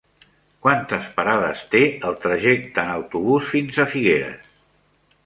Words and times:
Quantes 0.65 1.09
parades 1.17 1.61
té 1.75 1.81
el 2.11 2.17
trajecte 2.23 2.87
en 2.87 2.95
autobús 2.95 3.53
fins 3.53 3.79
a 3.85 3.87
Figueres? 3.93 4.49